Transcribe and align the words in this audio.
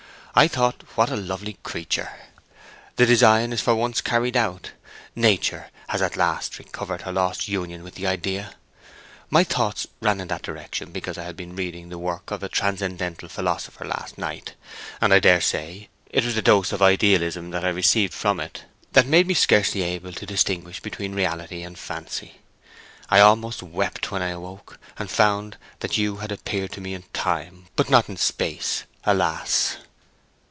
I 0.33 0.47
thought, 0.47 0.83
what 0.95 1.09
a 1.09 1.17
lovely 1.17 1.57
creature! 1.61 2.09
The 2.95 3.05
design 3.05 3.51
is 3.51 3.59
for 3.59 3.75
once 3.75 3.99
carried 3.99 4.37
out. 4.37 4.71
Nature 5.13 5.71
has 5.89 6.01
at 6.01 6.15
last 6.15 6.57
recovered 6.57 7.01
her 7.01 7.11
lost 7.11 7.49
union 7.49 7.83
with 7.83 7.95
the 7.95 8.07
Idea! 8.07 8.55
My 9.29 9.43
thoughts 9.43 9.87
ran 10.01 10.21
in 10.21 10.29
that 10.29 10.41
direction 10.41 10.93
because 10.93 11.17
I 11.17 11.25
had 11.25 11.35
been 11.35 11.57
reading 11.57 11.89
the 11.89 11.97
work 11.99 12.31
of 12.31 12.41
a 12.41 12.47
transcendental 12.47 13.27
philosopher 13.27 13.83
last 13.83 14.17
night; 14.17 14.53
and 15.01 15.13
I 15.13 15.19
dare 15.19 15.41
say 15.41 15.89
it 16.09 16.23
was 16.23 16.35
the 16.35 16.41
dose 16.41 16.71
of 16.71 16.81
Idealism 16.81 17.49
that 17.49 17.65
I 17.65 17.69
received 17.69 18.13
from 18.13 18.39
it 18.39 18.63
that 18.93 19.05
made 19.07 19.27
me 19.27 19.33
scarcely 19.33 19.81
able 19.81 20.13
to 20.13 20.25
distinguish 20.25 20.79
between 20.79 21.13
reality 21.13 21.61
and 21.61 21.77
fancy. 21.77 22.39
I 23.09 23.19
almost 23.19 23.61
wept 23.61 24.11
when 24.11 24.21
I 24.21 24.29
awoke, 24.29 24.79
and 24.97 25.11
found 25.11 25.57
that 25.81 25.97
you 25.97 26.15
had 26.17 26.31
appeared 26.31 26.71
to 26.71 26.81
me 26.81 26.93
in 26.93 27.03
Time, 27.11 27.65
but 27.75 27.89
not 27.89 28.07
in 28.07 28.15
Space, 28.15 28.83
alas!" 29.03 29.75